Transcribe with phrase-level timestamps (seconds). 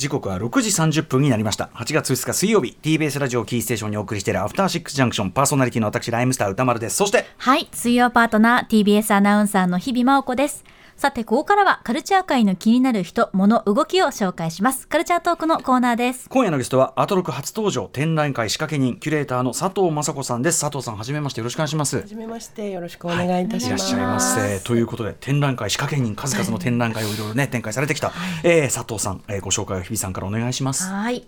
[0.00, 1.68] 時刻は6時30分になりました。
[1.74, 6.96] 8月2日水曜日 TBS ラジオキーステーションにお送りしているアフターシックスジャンクションパーソナリティの私ライムスター歌丸です。
[6.96, 10.64] そしてはい水曜パートナー TBS アナウンサーの日々真央子です。
[11.00, 14.86] さて、ここからはカルチャー界の気になる人、物、動きを紹介します。
[14.86, 16.28] カルチャートークのコーナーです。
[16.28, 20.60] 今夜のゲストは、アトロク初登場、展覧会仕掛け人、キュレーターの佐藤雅子さんです。
[20.60, 21.96] 佐藤さん、はじめまして、よろしくお願いします。
[21.96, 23.94] はじめまして、よろしくお願いいたします。
[23.94, 24.60] はい、いらっしゃいませ。
[24.60, 30.84] ということで、展覧会仕掛け人、数々の展覧会をいろいろね、展開されてきた、はい、えー、佐藤さん、えー、ご紹介を日比さんからお願いします。
[30.84, 31.24] はい。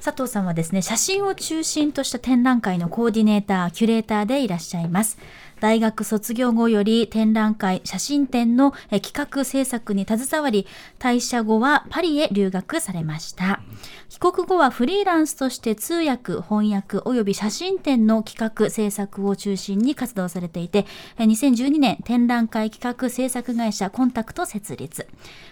[0.00, 5.16] 佐藤さんはですね、写真を中心とした展覧会のコーディネーター、キュレーターでいらっしゃいます。
[5.62, 10.66] 大学卒業後より展覧会、写真展の企画制作に携わり、
[10.98, 13.60] 退社後はパリへ留学されました。
[14.08, 20.84] 帰国後はフリーランスとして通訳、翻訳及び写真展の企画制作を中心に活動されていて、
[21.18, 25.06] 2012年展覧会企画制作会社コンタクト設立。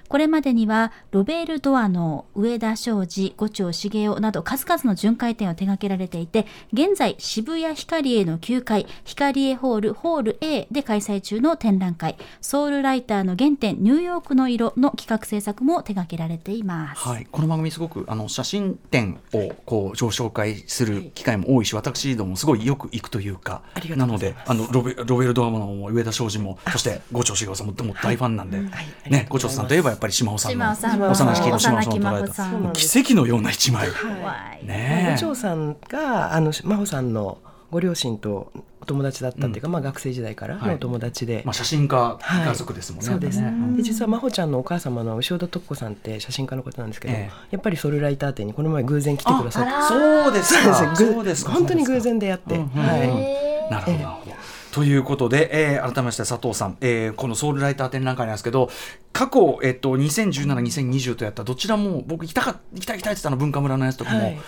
[0.09, 17.01] これまでにはロベール・ドアノー、上田昌司、五丁茂雄など数々の巡回展を手掛けられていて、現在渋谷ヒカリエの9階、ヒカリエホールホール A で開催中の展覧会、ソウルライターの原点ニューヨークの色の企画制作も手掛けられています。
[17.01, 23.63] はい、この番組すごくあの写真展をこうご紹介する機会も多いし、私どもすごいよく行くというか、
[23.97, 28.65] なのであのロベロベルドアノーも上田昌司もそして五丁茂雄さんもも大ファンなんで、は
[29.07, 33.89] い、ね五丁さんといえばぱり島尾さんの幼き日の島尾さんを捉えた奇跡のような一枚。
[34.63, 37.39] ね、五条さんがあの真帆さんの
[37.71, 43.11] ご両親とお友達だったっていうか、うん、まあ学生時代からのお友達で、はい、まあ写真家家族ですもんね。
[43.11, 43.41] はい、そうです。
[43.77, 50.97] で実は真帆ちゃんのお母様の牛尾田徳子さんって写真家の方なんですけど、ええ、やっぱりソルライター展にこの前偶然来てくださって、そうですか。
[50.97, 51.49] そうです。
[51.49, 52.97] 本当に偶然出会って、うん、は
[53.69, 53.71] い。
[53.71, 54.41] なるほど。
[54.73, 58.71] ということで、えー、改めまして佐藤さん、えー、このソウルライター展覧会なんですけど
[59.13, 64.39] 過去、えっと、2017、2020とやったどちらも僕行きたか行きたい行きたいって言ったの文化村のやつとかも、はい、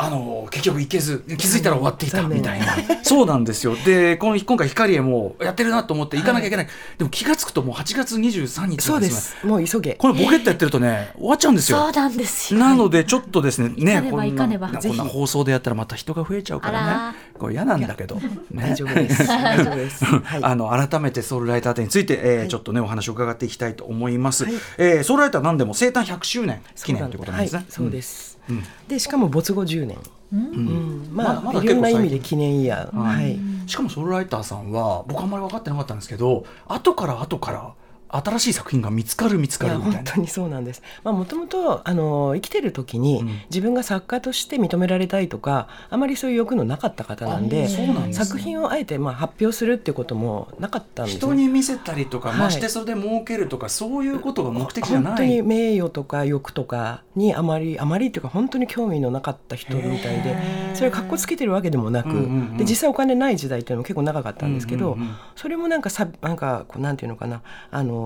[0.00, 2.66] あの結局行けず気づいたら終わっていたみたいな、
[3.02, 3.74] そうなんですよ。
[3.84, 9.44] でこの今回光栄もやってるなと思って行かなきゃいけない、はい、でも気が付くともう8月23日そうです。
[9.44, 9.94] もう急げ。
[9.94, 11.78] このボケットやってるとね終わっちゃうんですよ。
[11.78, 12.60] そうなんですよ。
[12.60, 17.18] なのでちょっとですねねこんなこんな放送でやったらまた人が増えちゃうからね。
[17.36, 19.26] これ嫌なんだけど、ね、大丈夫です。
[19.26, 23.97] 大丈夫です、はい、あの改めてソウルライター展について、えー、はい、ちょっとねお話を伺っていきたいと思います、
[24.44, 27.66] はい、えー、ソウルライターなんでも生誕100周年記念ということなんですね。
[27.68, 29.98] そうです、うん、でしかも没後10年。
[30.30, 37.72] うん、まあ、まあ、いろんな意味で記念イヤー、はい、しかもソウルライターさんは僕あんまり分かってなかったんですけど後から後から
[38.08, 39.96] 新しい作品が見つかる見つかるみたいな。
[39.98, 40.82] 本当にそうなんです。
[41.04, 55.12] もともと生きてる時に、うん、自分が作家として認められたいとかあまりそういう欲のなかった方なんで、ね、作品をあえてまあ発表するっていうこともなかったんです、ね、人に見せたりとか、はい、ましてそれで儲けるとかそういうことが目的じゃない。
[55.12, 60.36] 本当に名誉とか欲とかにあまりあまりっていうか本当に興味のなかった人みたいで
[60.74, 62.24] それかっこつけてるわけでもなく、うんうんう
[62.54, 67.97] ん、で実際お金ない時代っていうのも結構長かったんですけど、うんうんうん、それもなんかさなんかこうなんていうのかなあの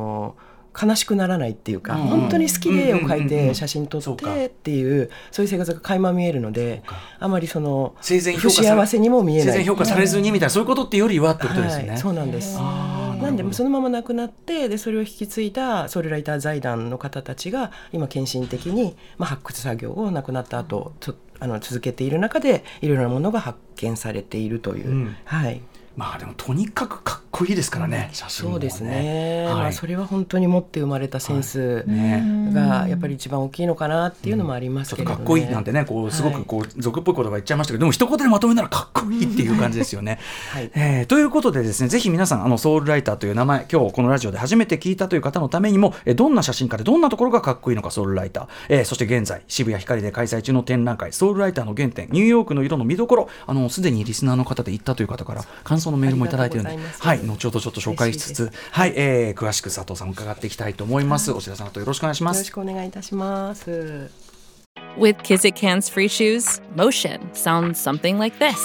[0.81, 6.83] 悲しくならないっていうか、うん、本当に好きで絵を描いて写真撮ってっていうそういう生活が垣間見えるので
[7.19, 9.47] あまりその不幸せにも見えない。
[9.49, 12.59] 生前評価されずにみたいなそういうことってよりはってことですね、はい、そうなんです。
[12.59, 20.93] なんでそのまま亡くなってでそれを引き継いだソウルライター財団の方たちが今献身的に、まあ、発掘作業を亡くなった後
[21.39, 25.61] あの続けている中でいろいろなものが発見されているという、うん、はい。
[25.97, 40.19] まあでもとにかくこいいですからね、写真、ね、そうですね、はい、まあ、それは本当に持って生まれたセンスがやっぱり一番大きいのかなっていうのもありますけど、ね、かっこいいなんてねこうすごくこう俗っぽい言葉言っちゃいましたけどでも一言でまとめならかっこいいっていう感じですよね。
[40.51, 40.71] はい。
[40.75, 56.79] えー、ということでですねぜひ皆さんあのソウルライターという名前今日このラジオで初めて聞いたという方のためにもえどんな写真家でどんなところがかっこいいのかソウルライター、えー、そして現在渋谷光で開催中の展覧会ソウルライターの原点ニューヨークの色の見どころあのすでにリスナーの方で行ったという方から感想のメールもいただいているので。
[56.99, 64.11] はい後ほどちょっと紹介しつつはい、えー、詳しく佐藤さん伺っていきたいと思います、はい、お知らせの後よろしくお願いしますよろしくお願いいたします
[64.97, 68.59] With Kizik hands free shoes, motion sounds something like this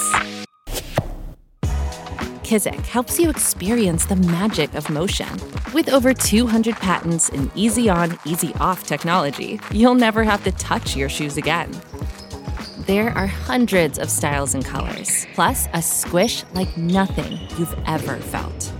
[2.48, 5.28] Kizik helps you experience the magic of motion.
[5.74, 10.96] With over 200 patents and easy on, easy off technology, you'll never have to touch
[10.96, 11.70] your shoes again.
[12.88, 18.72] there are hundreds of styles and colors, plus a squish like nothing you've ever felt.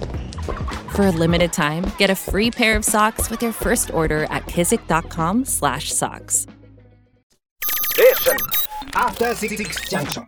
[0.96, 4.46] For a limited time, get a free pair of socks with your first order at
[4.46, 6.46] kizik.com/socks.
[8.94, 10.26] After Six Junction.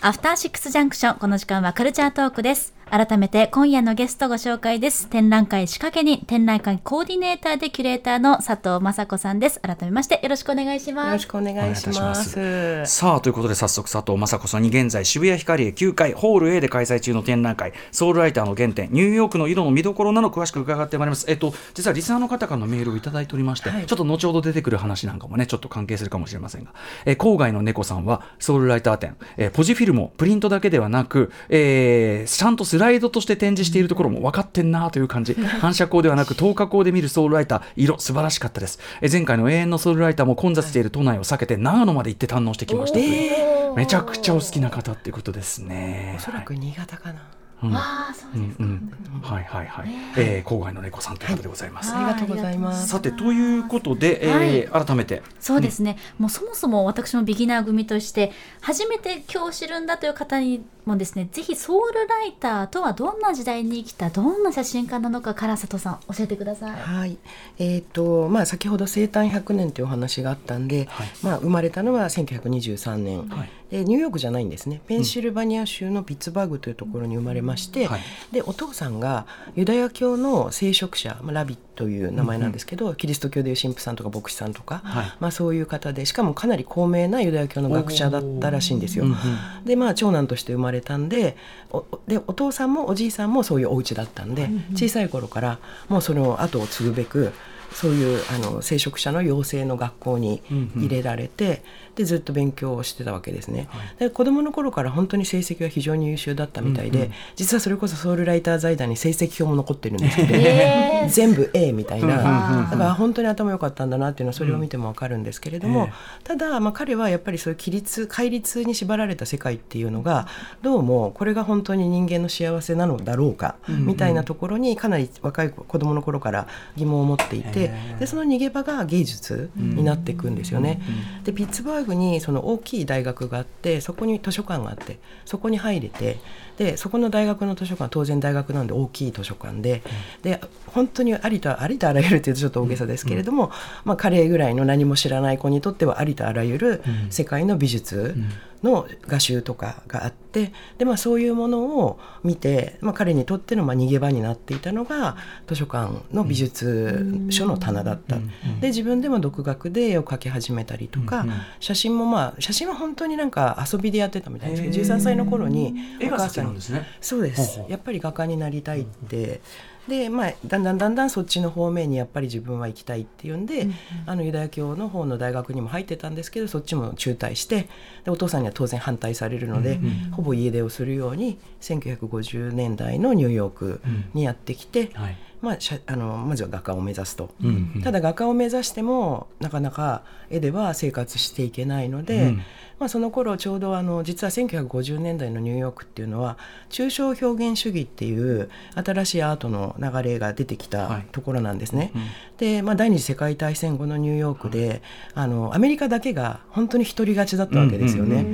[0.00, 2.77] After Six Junction この時間はカルチャートークです。
[2.90, 5.08] 改めて今夜のゲストご紹介です。
[5.08, 9.60] 展覧会仕掛けに展覧会コーディネーターでキュレーターの佐藤雅子さんです。
[9.60, 11.12] 改めましてよろしくお願いしよます。
[11.12, 12.86] ろしくお願いします。
[12.86, 26.72] さあということで早速佐藤雅子さんに現在渋谷ヒカリエ9階ホール A で開催中の展覧会ソウルライターの原点ニューヨークの色の見どころなど詳しく伺ってまいりますえっと実はリスナーの方からのメールをいただいておりまして、はいちょっと後ほど出てくる話なんかもねちょっと関係するかもしれませんが、
[27.04, 35.34] えー郊外の猫さんはソウルライター展、えーポジフィルムをプリントだけではなく、えーちゃんとスライドとして展示しているところも分かってんなという感じ。
[35.34, 37.62] 反射光ではなく透過光で見るソウルライター。
[37.74, 43.74] 色素晴らしかったです、えー前回の永遠のソウルライターも混雑している都内を避けて長野まで行って堪能してきましたという。
[43.74, 46.14] めちゃくちゃお好きな方っていうことですね。
[46.18, 47.20] おそらく新潟かな。
[47.60, 48.64] ああ、そうですか。
[48.64, 48.92] うん。
[49.20, 52.86] はいはいはい、えー郊外の猫さんということでございます、ありがとうございます。
[52.86, 55.22] さてということで、えー改めて。
[55.40, 58.30] そうですね、もうそもそも私もビギナー組として
[58.60, 66.70] 初めて今日知るんだという方にもですねぜひソウルライターとはどんな時代に生きたどんな写真家なのかから佐藤さん教えてください。
[66.72, 67.18] はい、
[67.58, 71.08] えっ、とまあ先ほど生誕100年というお話があったんで、はい。
[71.22, 73.50] まあ生まれたのは1923年、はい。
[73.70, 74.80] でニューヨークじゃないんですね。
[74.86, 78.00] ペンシルバニア州のピッツバーグというところに生まれまして、はい。
[78.32, 85.12] でお父さんがユダヤ教の聖職者、まあラビという名前なんですけど、キリスト教でいう神父さんとか牧師さんとか、はい。
[85.20, 89.04] まあそういう方でしかもかなり高名なユダヤ教の学者だったらしいんですよ。
[89.04, 89.64] うんうん。
[89.64, 91.36] でまあ長男として生まれたんで
[91.70, 95.58] おでお父さんもおじいさんもそういうお家だったんで、小さい頃から
[95.88, 97.32] もうその後を継ぐべく
[97.72, 100.42] そういうあの聖職者の養成の学校に
[100.76, 101.62] 入れられて、
[101.94, 103.68] でずっと勉強をしてたわけですね。
[103.98, 110.88] で子供の頃から本当に成績は非常に優秀だったみたいで、実はそれこそソウルライター財団に成績表も残ってるんですけど、えー。
[111.08, 115.92] 全部 A みたいな、うんだから本当に頭良かったんだなっていうのはそれを見ても分かるんですけれども、え
[116.24, 120.26] ただ、まあ、彼はやっぱりそういう規律戒律に縛られた世界っていうのが
[120.62, 127.57] どうもこれが本当に人間の幸せなのだろうか、みたいなところにかなり若い子供の頃から疑問を持っていて、え
[127.98, 130.80] でその逃げ場が芸術になっていくんですよね。
[131.24, 136.18] でピッツバーグにその大きい大学があってそこに図書館があってそこに入れて
[136.58, 139.82] でそこの大学の図書館は当然大学なんで大きい図書館で,、
[140.22, 143.50] で本当にありとありとあらゆるっていうとちょっと大げさですけれども、
[143.84, 148.16] まあ、彼ぐらいの何も知らない子にとってはありとあらゆる世界の美術
[148.62, 155.16] の画集とかがあってで、まあ、そういうものを見て、まあ、彼にとってのまあ逃げ場になっていたのが
[155.46, 158.16] 図書館の美術書の棚だった。
[158.60, 161.26] で自分でも独学で絵を描き始めたりとか、
[161.60, 166.50] 写真もまあ写真は本当になんか遊びでやってたみたいですけど13歳の頃に絵が好お母さんに。
[166.50, 166.86] きなんですね。
[167.00, 167.60] そうです。
[167.68, 169.40] やっぱり画家になりたいって、
[169.88, 173.68] でまあだんだんだんだんそっちの方面にやっぱり自分は行きたいっていうんで、
[174.06, 177.68] あのユダヤ教の方の大学にも入ってたんですけどそっちも中退して
[178.04, 179.80] でお父さんには当然反対されるので、
[180.12, 183.80] ほぼ家出をするように1950年代のニューヨーク
[184.14, 185.16] にやってきて、はい。
[185.40, 187.30] まあ、しゃあのまずは画家を目指すと。
[187.42, 187.82] うんうん。
[187.82, 192.42] ただ画家を目指してもなかなか絵では生活していけないので、うん
[192.78, 196.38] まあ、その頃ちょうどあの実は1950年代のニューヨークっていうのは
[196.70, 201.06] 抽象表現主義っていう新しいアートの流れが出てきはい。
[201.06, 201.92] たところなんですね。
[201.94, 202.02] うん
[202.38, 204.80] で、まあ、第二次世界大戦後のニューヨークで、
[205.14, 208.24] あのアメリカだけが本当に独り勝ちだったわけですよね。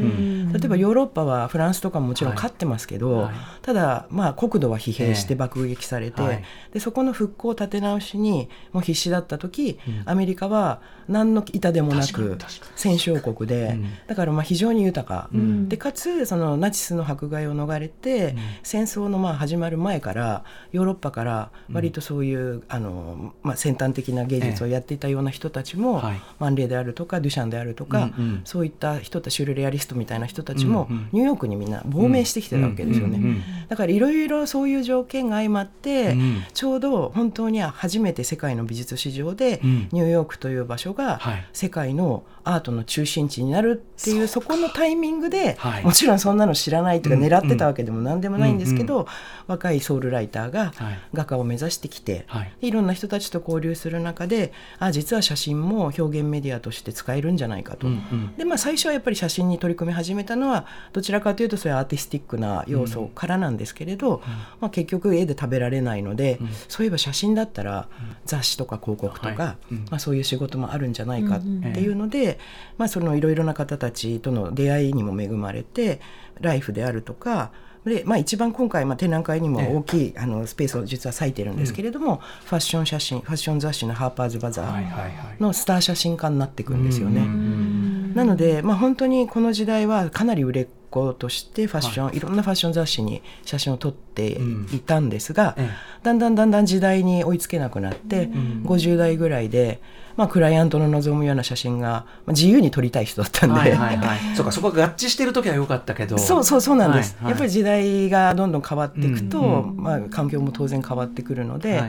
[0.53, 2.37] 例えばヨーロッパはフランスとかももちろんはい。
[2.37, 3.35] 勝ってますけど、はい。
[3.63, 6.45] ただまあ国土は疲弊して爆撃されて、はい。
[6.73, 12.37] でそこの復興立て直しにもう必死だった時、アメリカは何の痛でもなく
[12.77, 13.87] 戦勝国で、うん。
[14.07, 15.69] だからまあ非常に豊か、ん。
[15.69, 26.21] でかつそのナチスの迫害を逃れて、戦争のまあ始まる前からヨーロッパから割とそういう、あのまあ、先端的な芸術をやっていたような人たちも、はい。
[26.39, 28.41] マンレーであるとかデュシャンであるとか、うんうん。
[28.45, 33.19] そういった人たちシュルレアリストみたいな人たちも、うんうんニューヨークにみんな亡命してきてたわけですよね。
[33.19, 36.43] うんうんうんだからいろいろそういう条件が相まって、うん。
[36.53, 39.89] ちょうど本当に初めて世界の美術史上で、うん。
[39.93, 41.47] ニューヨークという場所がはい。
[41.53, 45.85] 世界のアートの中心地になるっていうそこのタイミングで、はい。
[45.85, 49.07] もちろんそんなの知らないとかうん狙ってたわけでも何でもないんですけど、
[49.47, 50.99] 若いソウルライターがはい。
[51.13, 52.69] 画家を目指してきて、はい。
[52.69, 57.87] い、ろんな人たちと交流する中であ実は写真も表現メディアとして使えるんじゃないかと。
[57.87, 58.37] うんうん。
[58.37, 64.23] でまあ、最初はやっぱり写真に取り組み始めたのはどちらかというとそういうアーティスティックな要素からなんですけれど、
[64.61, 66.39] まあ、結局絵で食べられないので、
[66.69, 67.89] そういえば写真だったら
[68.25, 69.75] 雑誌とか広告とか、はい。
[69.75, 69.79] うん。
[69.91, 72.39] まあ、そういう仕事もあるんじゃないかっていうので、
[72.79, 76.01] まあ、そのいろいろな方たちとの出会いにも恵まれて
[76.41, 77.53] ライフであるとか
[77.85, 85.13] で、まあ、一番今回、まあ、展覧会にも大きい、あのスペースを実は割いてるんですけれども、ファッション写真ファッション雑誌の「ハーパーズ・バザはいーはいはい。
[85.39, 87.21] のスター写真家になっていくんですよね。
[87.21, 94.39] うんうんなので、まあ、本当にこの時代はかなり売れっ子としてファッション、い、ろんなファッション雑誌に写真を撮って
[94.73, 95.69] いたんですが、え
[96.05, 99.81] だんだんだんだん時代に追いつけなくなって、50代ぐらいで、
[100.17, 103.59] まあ、クライアントの望むような写真が、まあ、自由に撮りたい人だったんで。
[103.59, 104.19] はいはいはい。
[104.35, 106.19] そうかそこが合致してる時は良かったけど。
[106.19, 107.33] そうそうそうなんです、はいはい。
[107.33, 111.89] やっぱり時代がどんどん変わっていくと、うんまあ、環境も当然変わってくるので、は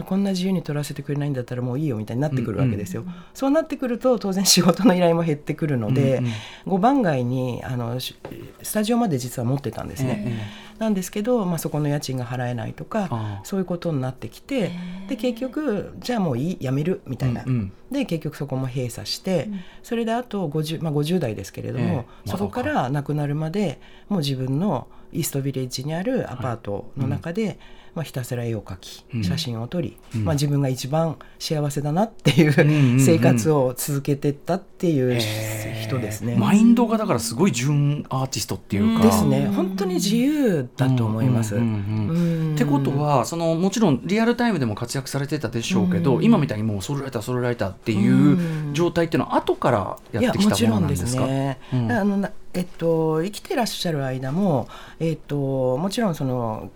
[0.00, 0.02] い。
[0.04, 3.04] こんな自由に撮らせてくれないんだったらもういいよみたいになってくるわけですよ。
[3.34, 6.30] そうなってくると当然仕事の依頼も減ってくるので、うんうん
[6.66, 8.14] 5番街にあのし
[8.62, 10.24] スタジオまで実は持ってたんですね。
[10.26, 14.72] えなんですけど、まあ、そこの家賃が払えないとかそういうことになってきて
[15.08, 19.48] で結局じゃあもういいやめるみたいな、うんうんで結局そこも閉鎖して、
[19.82, 22.30] それであと 50,、まあ、50代ですけれども、ええ。
[22.30, 27.58] そこから亡くなるまでもう自分のイーストビレッジにあるアパートの中で、
[27.94, 29.24] まあ、ひたすら絵を描きうん。
[29.24, 30.24] 写真を撮り、うん。
[30.24, 33.00] まあ、自分が一番幸せだなっていんうんううん。
[33.00, 36.36] 生活を続けてったっていうえ人ですね。
[36.36, 39.04] マインドがだからすごい純アーティストっていうか。
[39.04, 39.48] ですね。
[39.48, 41.56] 本当に自由だと思います。
[41.56, 42.54] うんうんうんうんうん。
[42.54, 51.26] ってことはそのもちろんリアルタイムでも活躍されてたでしょうけど、今みたいにもうソウルライターソウルライターっていう状態っていうのは後からやってきたものなんですか？
[51.26, 51.60] いやもちろんですね。
[51.72, 51.92] うん。
[51.92, 54.68] あのなえっと生きてらっしゃる間も
[54.98, 56.70] えっともちろんその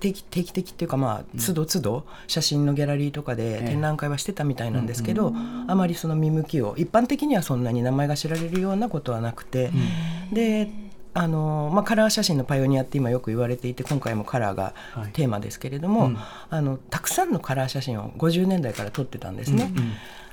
[0.00, 3.66] 定期定期的っていうかまあ都度都度写真のギャラリーとかでええ。
[3.68, 5.32] 展覧会はしてたみたいなんですけど、
[5.68, 9.70] あまりその見向きを一般的にはそんなに名前が知られるようなことはなくて、
[10.32, 10.70] で
[11.14, 15.12] あのまあ、カラー写真のパイオニアって今よく言われていて今回もカラーがはい。
[15.12, 16.18] テーマですけれども、うん。
[16.50, 19.70] あのたくさんのカラー写真を50年代から撮ってたんですね。
[19.72, 19.92] うんうん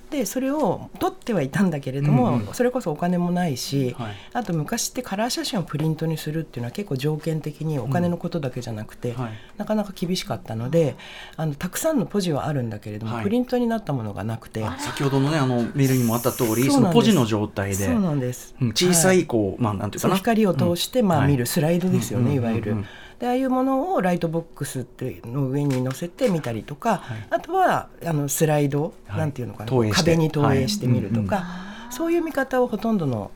[0.09, 2.53] でそれを撮ってはいたんだけれども、うんうん。
[2.53, 4.15] それこそお金もないし、はい。
[4.33, 9.31] あと昔ってカラー写真をプリントにするっていうのは結構条件的にお金のことだけじゃなくて、はい。
[9.57, 10.95] なかなか厳しかったので
[11.37, 13.23] あのたくさんのポジはあるんだけれども、はい。
[13.23, 20.15] プリントになったものがなくて先ほどのねあのメールにもあった通りそのポジの状態でそうなんです、うん小さいこう、まあなんていうかな。
[20.15, 21.27] 光を通して、まあ、はい。
[21.27, 22.35] 見るスライドですよね、うん。
[22.37, 22.85] いわゆる。
[23.21, 33.31] うんうんうんでああいうものをライトボックスっていうの上に載せて見たりとか、はいあとはあのスライド、はいなんていうのかな壁に投影してみるとか、はいそういう見方をほとんどの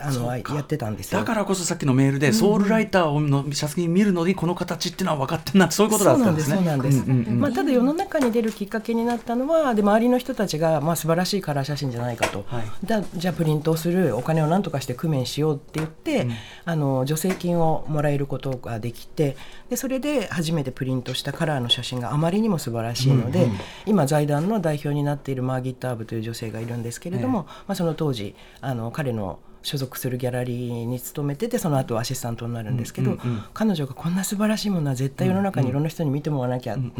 [0.00, 1.20] あのやってたんですよ。
[1.20, 6.56] だからこそさっきのメールで、ソウルライターをの写真見るのにこの形っていうのは分かってんなそういうことだったんですね。
[6.56, 16.32] そうなんですまあ、ただ世の中に出るきっかけになったのはで周りの人たちが、まあ、素晴らしいカラー写真じゃないかと、はいだじゃあプリントをするお金を何とかして工面しようって言って、うん
[16.64, 19.36] あの助成金をもらえることができて
[19.70, 33.42] でそれで初めてプリントしたカラーの写真があまりにも素晴らしいので、うんうん今財団の代表になっているマーギット・アーブという女性がいるんですけれども、まあ、その当時あの彼の所属するギャラリーに勤めててその後アシスタントになるんですけど、うんうんうん。
[33.52, 36.92] 彼女がこんな素晴らしいものは絶対世の中にいろんな人に見てもらわなきゃって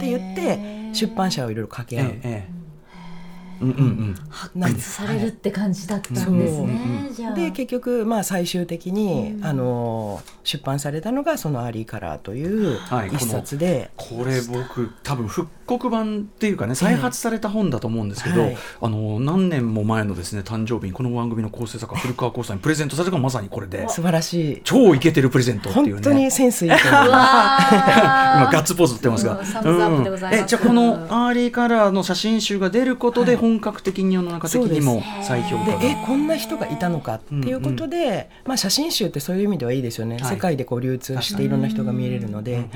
[0.00, 2.63] 言って出版社をいろいろ掛け合う。
[4.28, 7.08] 発掘されるって感じだったんですね。
[7.12, 7.34] じゃあ。
[7.34, 18.56] で結局まあ最終的に、あの出版されたのがその「アリーカラー」というはい一冊で、これ僕多分復刻版っていうかね再発された本だと思うんですけど、はい。
[18.82, 24.60] あの何年も前のですね誕生日にこの番組の構成作家古川光さんにプレゼントされたのがまさにこれで素晴らしい。
[24.64, 25.92] 超イケてるプレゼントっていうね。
[25.92, 26.80] 本当にセンスいい今
[28.52, 30.42] ガッツポーズってますが、うんサムズアップでございます。
[30.44, 40.34] えじゃあこのアーリーカラーの写真集が出ることで本格的に世の中的にも再評価でえこんな人がいたのかっていうことで、まあ、写真集ってそういう意味ではいいですよね、はい。
[40.34, 42.54] 世界でこう流通していろんな人が見れるので。
[42.54, 42.68] うんうん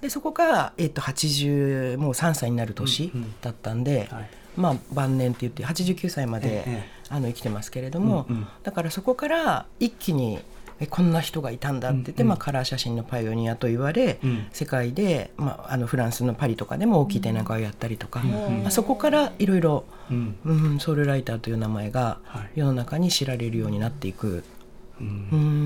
[0.00, 3.34] でそこが、えっと、80もう3歳になる年うんうん。
[3.40, 6.84] だったんで、はいまあ晩年って言って89歳まで、ええ。
[7.08, 8.46] あの生きてますけれども、うんうん。
[8.62, 10.40] だからそこから一気に
[10.80, 12.28] えこんな人がいたんだって言って、うんうん。
[12.30, 14.46] まあ、カラー写真のパイオニアと言われ、うん。
[14.52, 18.26] 世界で、まあ、あのフランスのパリとかでも大きい展覧会をやったりとか、ん。
[18.62, 20.36] まあ、そこからいろいろうん。
[20.44, 22.50] うんソウルライターという名前がはい。
[22.54, 24.44] 世の中に知られるようになっていく。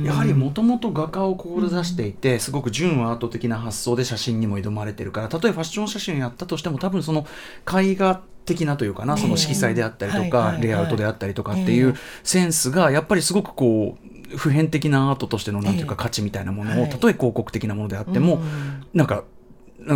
[0.04, 7.26] やはりもともと画家を志していて、すごく純アート的な発想で写真にも挑まれてるから例えばファッション写真をやったとしても多分その
[7.70, 16.02] 絵画的なというかな、その色彩であったりとか、レイアウトであったりとかっていうセンスがやっぱりすごくこう普遍的なアートとしてのなんていうかええ。
[16.02, 16.90] 価値みたいなものを、はい。
[16.90, 19.24] たとえ広告的なものであっても、うんなんか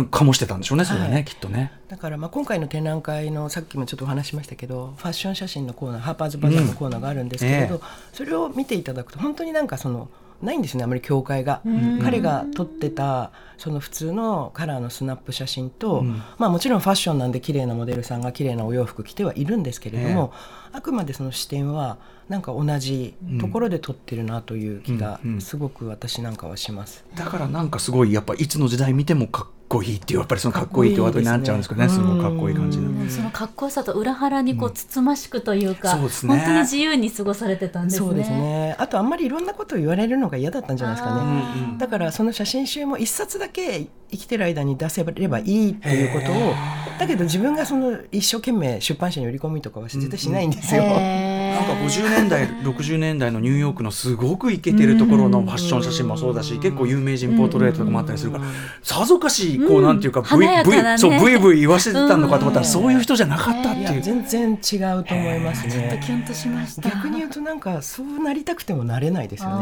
[0.09, 1.25] か醸してたんでしょうねそれはね、はい。
[1.25, 1.71] きっとね。
[1.87, 7.81] だからまあ今回の展覧会のさっきもちょっとお話ししましたけどファッション写真のコーナーハーパーズバザーのコーナーがあるんですけれど、うん。
[7.81, 7.85] え。
[8.13, 10.09] それを見ていただくと本当になんかその
[10.43, 11.61] ないんですねあまり境界が、
[12.03, 16.21] 彼が撮ってたその普通のカラーのスナップ写真と、うん。
[16.37, 20.33] まあもちろんファッションなんで綺麗なモデルさんが綺麗なお洋服着てはいるんですけれども、
[20.71, 21.97] あくまでその視点は
[22.29, 27.05] なんか同じところで撮ってるなという気がすごく私なんかはします。
[27.15, 32.89] だからなんかすごいやっぱいつの時代見てもかっこいいっていうやっぱりそのかっこいいってワードになっちゃうんですけどねすごいかっこいい感じの。
[32.89, 38.07] うんそのかっこよさと裏腹にこうつつましくというか、そうですね本当に自由に過ごされてたんですね。
[38.07, 38.75] そうですね。
[38.79, 41.21] あとあんまりいろんなことを言われるのが嫌だったんじゃないですかね。
[41.21, 46.53] うんうんだからその写真集も一冊だけ生きてる間に出せればいいっていうことを
[46.99, 50.83] だけど自分がその一生懸命出版社に売り込みとかは絶対しないんですよ。
[50.83, 58.45] なんか50年代60年代のニューヨークのすごくイケてるところのファッション写真もそうだし結構有名人ポートレートとかもあったりするから
[58.81, 60.97] さぞかしこうなんていうか華ブイやかなね。
[60.97, 63.91] そうブイブイ言わせてたのかと思ったらそういう人じゃなかったっていう。
[63.93, 66.01] いや全然違うと思いますちょっとね。
[66.03, 66.89] キュンとしました。
[66.89, 69.55] 逆に言うとなんかそうなりたくてもなれないですよね。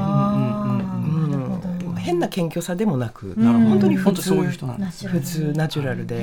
[2.00, 6.16] 変な謙虚さでもなく、本当に普通本当そういう人なんだナチュラル普通ナチュラルで。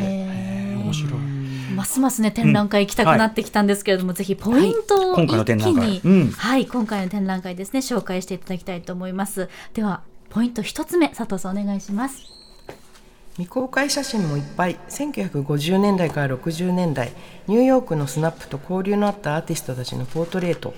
[0.76, 1.12] 面白い。
[1.76, 5.26] ますますね展覧会行きたくなってきたんですけれども、ぜひポイントをはい。
[5.26, 5.88] 今回の一気展覧会。
[5.88, 6.30] に、うん。
[6.32, 9.48] はい今回の展覧会ですね紹介していただきたいと思います。
[9.74, 12.37] ではポイント一つ目佐藤さんお願いします
[13.38, 17.12] 未公開写真もいっぱい1950年代から60年代
[17.46, 20.74] ニューヨークのスナップと交流のあったアーティストたちのポートレート。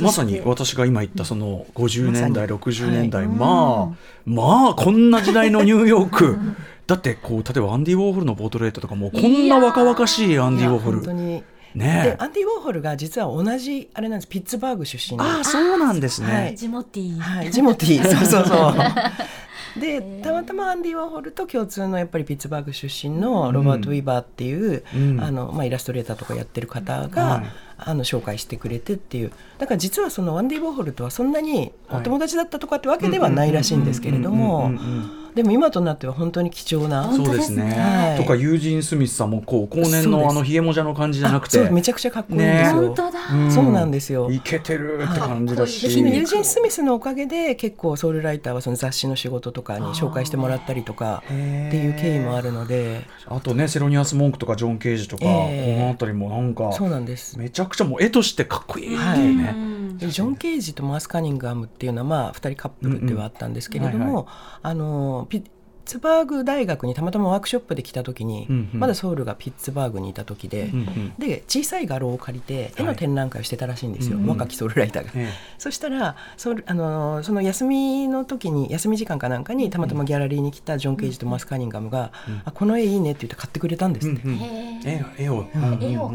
[0.00, 2.58] まさに私が今言ったその50年代、まさに。
[2.58, 6.38] 60年代、まあ、まあ、こんな時代のニューヨーク。
[6.86, 10.96] だってこう例えばアンディ・ウォーホルのポートレートとかもうこんな若々しいアンディ・ウォーホル。
[10.96, 11.44] 本当に。
[11.74, 12.10] ねえ。
[12.12, 16.56] でアンディ・ウォーホルが実は同じあれなんですピッツバーグ出身ああそうなんですね、はい。
[16.56, 18.04] ジモティー、はい、ジモティー。
[18.04, 18.74] そうそうそう
[19.78, 25.20] でたまたまアンディ・ワーホルと共通のやっぱりピッツバーグ出身のロバート・ウィーバーっていう、うん。
[25.20, 27.44] あのまあ、イラストレーターとかやってる方が、はい
[27.82, 29.32] あの紹介してくれてっていう。
[29.56, 37.62] だから実はそのアンディ・ウォーホルとはそんなにお友達だったとかってわけではないらしいんですけれどもうんうんうんうんでも今となっては本当に貴重なそうですね。
[37.62, 38.16] はい。
[38.16, 41.70] とかユージン・スミスさんもこう後年のあのひげもじゃの感じじゃなくて。
[41.70, 43.50] めちゃくちゃかっこいいんですよ、本当だ、ん。
[43.50, 44.30] そうなんですよ。
[44.30, 53.06] いけてるって感じだし、でそのユージン・スミスのおかげで結構ソウルライターはその雑誌の仕事とかに紹介してもらったりとかっていう経緯もあるので。
[53.26, 55.76] あとねセロニアス・モンクとかジョン・ケージとか、ええ。
[55.76, 57.38] この辺りもなんかそうなんです。
[57.38, 59.54] めちゃくちゃもう絵としてかっこいいっていうね、
[59.98, 64.26] でジョン・ケージとマース・カニンガムっていうのはまあ2人カップルではあったんですけれども、
[64.62, 65.42] あのピッ
[65.90, 68.80] ツバーグ大学にたまたまワークショップで来た時に、うんうん。
[68.80, 71.14] まだソウルがピッツバーグにいた時で、うんうん。
[71.18, 74.28] で小さい画廊を借りて絵の展覧会をしてたらしいんですよ、うんうん。
[74.30, 75.10] 若きソウルライターが。
[75.14, 82.12] えそしたらソウルあのその休みの時に休み時間かなんかにたまたまギャラリーに来たジョン・ケージとマース・カニンガムが
[82.44, 84.22] 「あこの絵いいね」って言って買ってくれたんですって。
[84.22, 84.40] うんうん。
[84.40, 85.72] 絵絵を、うんうん。
[85.72, 85.92] うん。
[85.92, 86.12] 絵を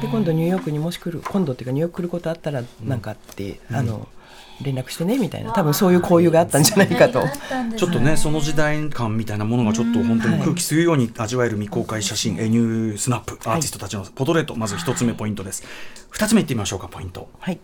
[0.00, 4.08] で今度ニューヨークにもし来る今度っていうかニューヨーク来ることあったらなんかって、あの
[4.62, 5.52] 連絡してねみたいな。
[5.52, 7.22] 多分そういう交友があったんじゃないかと。
[7.76, 15.64] ちょっとねその時代感みたいなものがちょっと本当に空気吸うように味わえる未公開写真、えニュースナップアーティストたちのポートレートまず一つ目ポイントです。
[16.10, 17.28] 二つ目いってみましょうかポイント。
[17.38, 17.58] はい、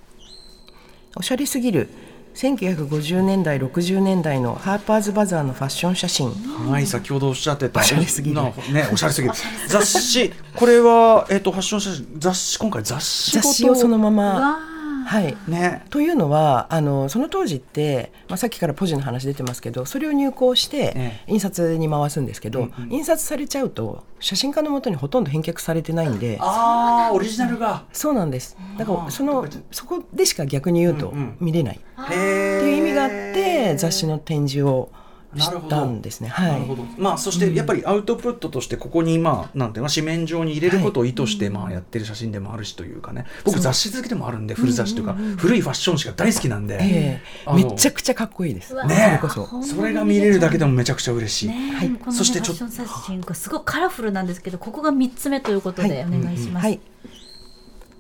[1.17, 1.89] おしゃれすぎる
[2.35, 6.31] 1950年代60年代のハーパーズバザーのファッション写真。
[6.31, 8.37] はい先ほどおっしゃってたおしゃれすぎる。
[8.37, 8.53] なね
[8.93, 9.35] おしゃれすぎる。
[9.69, 10.33] 雑誌。
[10.55, 14.70] これはえっ、とファッション写真雑誌今回雑誌雑誌をそのままわ
[15.07, 15.37] はい。
[15.49, 15.85] ね。
[15.91, 22.93] というのはあのその当時って、まあ、さっきからポジの話出てますけどそれを入稿してえ印刷に回すんですけど、うんうん。
[22.93, 27.85] 印刷されちゃうと写真家のもとにほとんど返却されてないんでああオリジナルが。
[27.93, 28.57] そうなんです。
[28.79, 31.37] だからそのそこでしか逆に言うとうんうん。
[31.41, 31.81] 見れない。
[31.81, 34.91] っへていう意味があって雑誌の展示を
[35.37, 36.29] したんですね。
[36.29, 36.85] はなるほいど。
[36.99, 43.27] まあそしてやっぱりアウトプットとしてここにまあなんていうの紙面上に入れることを意図してまあやってる写真でもあるしというかね。
[43.45, 47.23] 僕雑誌好きでもあるんで古雑誌というか古いファッション誌が大好きなんで、ええ。
[47.47, 48.75] あのめちゃくちゃかっこいいです。
[48.75, 49.63] うわそれこそ。
[49.63, 51.49] それが見れるだけでもめちゃくちゃ嬉しい。
[51.49, 51.89] ねはい。
[51.91, 56.81] このねそしてちょっファッション写真がすごいカラフルなんですけどここが三つ目ということでお願いします、はい。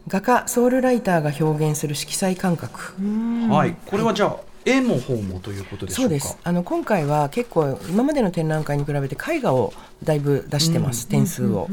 [0.08, 2.94] 画家ソウルライターが表現する色彩感覚。
[3.48, 6.02] はい、これはじゃあ絵も本もということでしょうか？
[6.02, 6.38] そうです。
[6.42, 11.68] あの今回は結構今までの展覧会に比べて絵画をだいぶ出してます、点数を、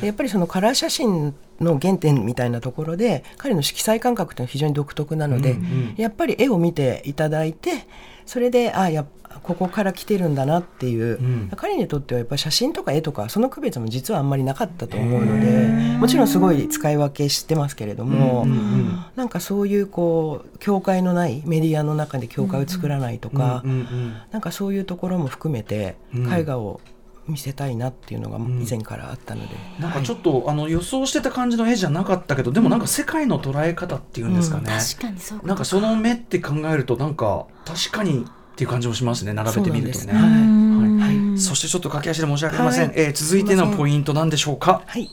[0.00, 5.56] でやっぱりそのカラー写真の原点みたいなところで彼の色彩感覚というのは非常に独特なので、
[5.96, 7.86] やっぱり絵を見ていただいて
[8.26, 9.06] それであや
[9.42, 11.50] ここから来てるんだなっていう、ん。
[11.56, 24.16] 彼にとってはやっぱり写真とか絵とかその区別も実はあんまりなかったと思うのでもちろんすごい使い分けしてますけれども、うんうんなんかそういうこう境界のないメディアの中で境界を作らないとか、うんうん。
[24.30, 26.32] なんかそういうところも含めてうん。
[26.32, 26.80] 絵画を
[27.28, 41.36] 見せたいなっていうのが以前からあったので、なんかちょっと、あの予想してた感じの絵じゃなかったけどでもなんか世界の捉え方っていうんですかね、確かにそうなんかその目って考えるとなんか確かにっていう感じもしますね並べてみるとね。
[41.38, 42.94] そしてちょっと駆け足で申し訳ありません、はい。
[42.96, 44.82] えー続いてのポイントなんでしょうか？
[44.86, 45.10] はい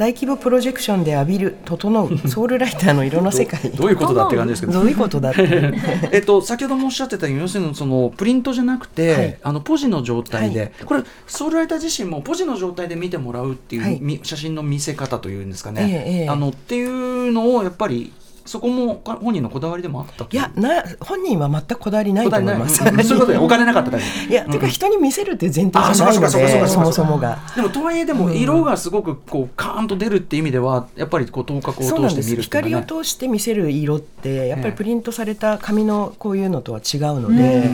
[0.00, 3.60] 大規模プロジェクションで浴びる整う ソウルライターの色の世界。
[3.76, 4.72] どういうことだって感じですけど。
[4.72, 5.74] どういうことだって。
[6.10, 9.38] えっと、先ほどもおっしゃってたように要するにそのプリントじゃなくて、はい。
[9.42, 10.72] あのポジの状態で、はい。
[10.86, 13.98] これソウルライター自身もポジの状態で見てもらうっていう、はい。
[14.00, 16.28] み写真の見せ方というんですかね、ええええ。
[16.30, 18.10] あのっていうのをやっぱり
[18.50, 20.26] そこもか本人のこだわりでもあったと？
[20.32, 22.82] いやな本人は全くこだわりないこと思います。
[22.82, 24.04] うんそういうことでお金なかっただけ。
[24.28, 27.38] いや、てか人に見せるっていう前あ提じゃないのそうかそうかそうかで、そもそもが。
[27.54, 37.70] でもとはいえでも色がすごくこうカーンと出るっていう意味ではやっぱりこう頭角を通して見るっていう光を通して見せる色ってやっぱりプリントされた紙のこういうのとは違うので,、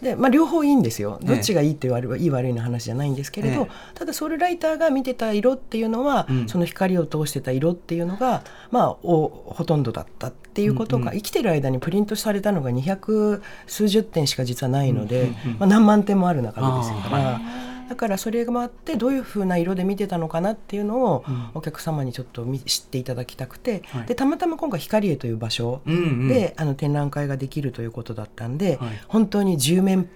[0.00, 1.18] でまあ、両方いいんですよ。
[1.22, 6.48] どっちがいいって言わればいい悪いの話じゃないんですけれど、えただソウルライターが見てた色っていうのは、うん。
[6.48, 11.14] その光を通してた色っていうのが、まあ、おほとんどだったっていうことが、うんうん。
[11.16, 17.40] 生きてる間にプリントされたのが200数十点しか実はないので、うんうんうんまあ、何万点もある中でですかあら。
[17.88, 21.50] だからそれがあってどういうふうな色で見てたのかなっていうのをうん。
[21.54, 24.06] お客様にちょっと見知っていただきたくて、はい。
[24.06, 26.28] でたまたま今回光栄という場所うんうん。
[26.28, 29.00] で、あの展覧会ができるということだったんで、はい。
[29.08, 30.08] 本当に10面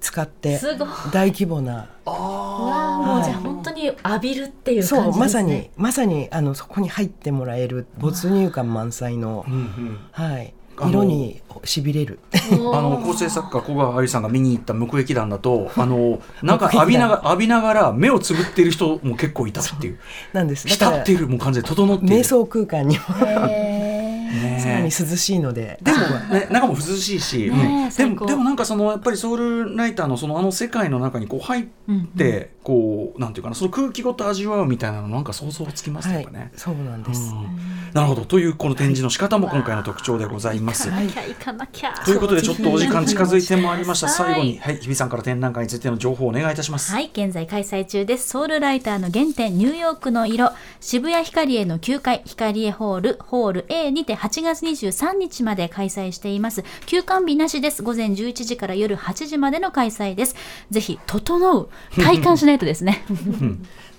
[0.00, 0.88] 使ってすごい。
[1.12, 1.88] 大規模な。
[2.06, 5.02] うわーもうじゃあ本当に浴びるっていう感じですね。
[5.02, 9.98] そうまさにまさにあのそこに入ってもらえる没入感満載のう、んうん。
[10.12, 10.54] はい、
[10.88, 12.18] 色にしびれる。
[12.74, 19.98] あの構成作家古賀愛さんが見に行った無劇団だと あのなんか浴びながら浴びながら目をつぶってる人も結構いたっていう。
[20.32, 20.68] なんです。
[20.68, 22.16] 浸っているもう完全に整っている。
[22.16, 23.85] 瞑想空間にもね
[24.58, 25.78] さらに涼しいので。
[25.82, 25.98] でも、
[26.34, 27.50] ね、中も涼しいし、
[27.96, 31.66] でもでもなんかそのやっぱりソウルライターのそのあの世界の中にこう入っ
[32.16, 37.32] て、こうなんていうかなその空気ごと味わうみたいなのなんか想像つきますはいよね。、そうなんです。
[37.32, 37.46] うん。
[37.94, 38.24] なるほど。
[38.24, 40.90] というこの展示の仕方も今回の特徴でございます。
[42.04, 44.08] ということでちょっとお時間近づいてまいりました。
[44.08, 46.90] はい最後に、はい、日比さんから展覧会についての情報をお願いいたします。
[46.92, 48.28] はい、現在開催中です。
[48.28, 56.64] ソウルライターの原点、ニューヨークの色、渋谷ヒカリエの9階、ヒカリエホール、ホール A にて8月23日まで開催しています。
[56.86, 57.82] 休館日なしです。
[57.82, 60.34] 午前11時から夜8時までの開催です。
[60.70, 61.68] ぜひ、整う、
[62.02, 63.04] 体感しないとですね。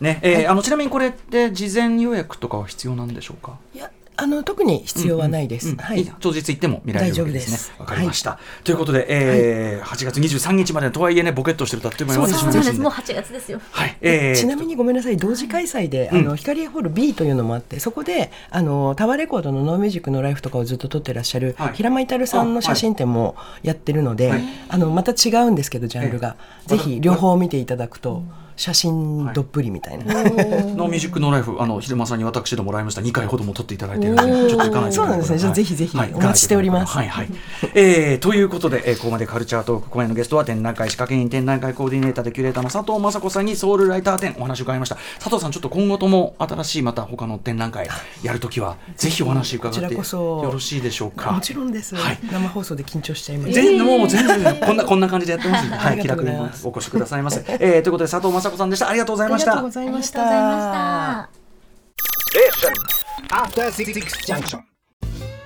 [0.01, 3.57] ねえーあのちなみにこれって事前予約とかは必要なんでしょうか？
[3.73, 5.69] いやあの特に必要はないです。
[5.69, 7.73] うんはいい当日行っても見られるわけですね大丈夫です。
[7.79, 8.39] わかりました。
[8.63, 12.45] ということで、えー8月23日までとはいえねボケっとしてるとあっという間に終わってす。
[12.45, 12.91] まいますんでもう。
[12.91, 13.61] 8月ですよ。
[13.71, 13.97] はい。
[14.01, 28.23] えーちなみにごめんなさい同時開催で、あの光ホール B というのもあってそこであのタワーレコードの「ノーミュージックのライフ」とかをずっと撮ってらっしゃる、はい平間至さんの写真展もやってるので、はいあのまた違うんですけどジャンルが、ええぜひ両方見ていただくと
[28.57, 30.05] 写真どっぷりみたいな。
[30.13, 33.01] ノーミュージックノーライフあの昼間さんに私どもらいました。
[33.01, 34.49] 2回ほども撮っていただいているので。
[34.49, 35.37] ちょっと行かないそうなんですね。
[35.37, 36.93] じゃあぜひぜひお待ちしております。
[36.93, 37.29] はいはい、
[37.75, 39.89] えーということで、えーここまでカルチャートーク。
[39.89, 44.97] 今夜のゲストは展覧会仕掛け人展覧会コーディネーターでキュレーターの佐藤雅子さんにソウルライター展お話を伺いました。
[45.19, 47.87] 佐藤さんちょっと今後とも新しいまた他の展覧会
[48.23, 51.31] やるときはぜひお話伺ってよろしいでしょうか？
[51.31, 52.19] もちろんです、はい。
[52.31, 53.53] 生放送で緊張しちゃいます。
[53.53, 56.31] 全もう全然こんなこんな感じでやってますんで、はい、気楽に
[56.63, 57.43] お越しくださいませ。
[57.47, 58.89] えー、ということで佐藤雅子さんでした。
[58.89, 59.51] ありがとうございました。
[59.53, 59.71] ありがとうご。
[59.71, 61.29] ざいました。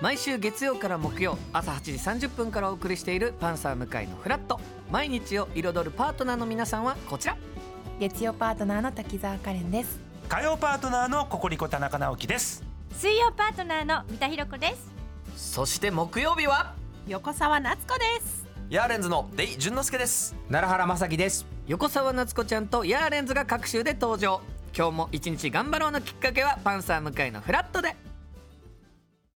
[0.01, 1.91] 毎週月曜から木曜朝8時
[2.27, 4.59] 30分からお送りしているパンサー向井のフラット。
[4.89, 7.37] 毎日を彩るパートナーの皆さんはこちら。
[7.99, 9.99] 月曜パートナーの滝沢カレンです。
[10.27, 12.63] 火曜パートナーのココリコ田中直樹です。
[12.97, 14.91] 水曜パートナーの三田寛子です。
[15.55, 16.73] そして木曜日は？
[17.07, 18.45] 横澤夏子です。
[18.69, 20.33] ヤーレンズのデイ淳之介です。
[20.49, 24.41] 奈良原まさきです横澤夏子ちゃんとヤーレンズが各週で登場。
[24.77, 27.95] 今日も一日頑張ろうのきっかけはパンサー向井のフラットで。